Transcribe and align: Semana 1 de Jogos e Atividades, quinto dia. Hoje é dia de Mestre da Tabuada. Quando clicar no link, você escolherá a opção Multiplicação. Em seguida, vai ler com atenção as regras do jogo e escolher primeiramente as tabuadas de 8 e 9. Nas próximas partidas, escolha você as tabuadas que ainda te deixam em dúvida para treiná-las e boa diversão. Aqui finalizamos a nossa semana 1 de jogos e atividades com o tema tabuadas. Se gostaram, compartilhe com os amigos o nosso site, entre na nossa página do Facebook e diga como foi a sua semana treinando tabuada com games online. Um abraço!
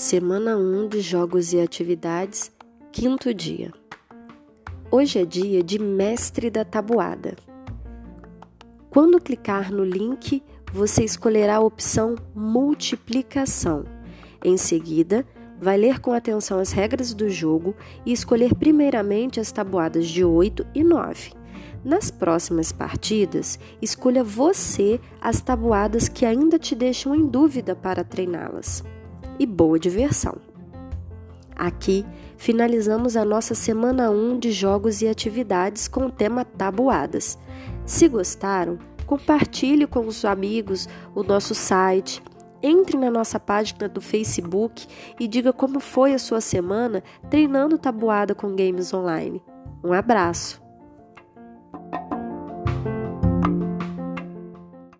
Semana 0.00 0.56
1 0.56 0.90
de 0.90 1.00
Jogos 1.00 1.52
e 1.52 1.60
Atividades, 1.60 2.52
quinto 2.92 3.34
dia. 3.34 3.72
Hoje 4.92 5.18
é 5.18 5.24
dia 5.24 5.60
de 5.60 5.76
Mestre 5.76 6.48
da 6.50 6.64
Tabuada. 6.64 7.34
Quando 8.90 9.20
clicar 9.20 9.72
no 9.72 9.82
link, 9.82 10.40
você 10.72 11.02
escolherá 11.02 11.56
a 11.56 11.60
opção 11.60 12.14
Multiplicação. 12.32 13.86
Em 14.44 14.56
seguida, 14.56 15.26
vai 15.60 15.76
ler 15.76 15.98
com 15.98 16.12
atenção 16.12 16.60
as 16.60 16.70
regras 16.70 17.12
do 17.12 17.28
jogo 17.28 17.74
e 18.06 18.12
escolher 18.12 18.54
primeiramente 18.54 19.40
as 19.40 19.50
tabuadas 19.50 20.06
de 20.06 20.24
8 20.24 20.64
e 20.76 20.84
9. 20.84 21.32
Nas 21.84 22.08
próximas 22.08 22.70
partidas, 22.70 23.58
escolha 23.82 24.22
você 24.22 25.00
as 25.20 25.40
tabuadas 25.40 26.08
que 26.08 26.24
ainda 26.24 26.56
te 26.56 26.76
deixam 26.76 27.16
em 27.16 27.26
dúvida 27.26 27.74
para 27.74 28.04
treiná-las 28.04 28.84
e 29.38 29.46
boa 29.46 29.78
diversão. 29.78 30.36
Aqui 31.54 32.06
finalizamos 32.36 33.16
a 33.16 33.24
nossa 33.24 33.54
semana 33.54 34.10
1 34.10 34.38
de 34.38 34.52
jogos 34.52 35.02
e 35.02 35.08
atividades 35.08 35.88
com 35.88 36.06
o 36.06 36.10
tema 36.10 36.44
tabuadas. 36.44 37.36
Se 37.84 38.08
gostaram, 38.08 38.78
compartilhe 39.06 39.86
com 39.86 40.06
os 40.06 40.24
amigos 40.24 40.88
o 41.14 41.22
nosso 41.22 41.54
site, 41.54 42.22
entre 42.62 42.96
na 42.96 43.10
nossa 43.10 43.40
página 43.40 43.88
do 43.88 44.00
Facebook 44.00 44.86
e 45.18 45.26
diga 45.26 45.52
como 45.52 45.80
foi 45.80 46.14
a 46.14 46.18
sua 46.18 46.40
semana 46.40 47.02
treinando 47.30 47.78
tabuada 47.78 48.34
com 48.34 48.54
games 48.54 48.92
online. 48.92 49.42
Um 49.82 49.92
abraço! 49.92 50.67